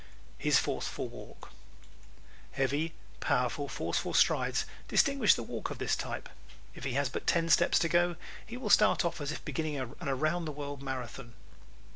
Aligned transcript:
His 0.39 0.57
Forceful 0.57 1.07
Walk¶ 1.09 1.49
Heavy, 2.53 2.95
powerful, 3.19 3.67
forceful 3.67 4.15
strides 4.15 4.65
distinguish 4.87 5.35
the 5.35 5.43
walk 5.43 5.69
of 5.69 5.77
this 5.77 5.95
type. 5.95 6.27
If 6.73 6.85
he 6.85 6.93
has 6.93 7.07
but 7.07 7.27
ten 7.27 7.49
steps 7.49 7.77
to 7.77 7.87
go 7.87 8.15
he 8.43 8.57
will 8.57 8.71
start 8.71 9.05
off 9.05 9.21
as 9.21 9.31
if 9.31 9.45
beginning 9.45 9.77
an 9.77 9.93
around 10.01 10.45
the 10.45 10.51
world 10.51 10.81
marathon. 10.81 11.33